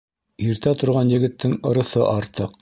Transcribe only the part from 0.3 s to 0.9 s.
Иртә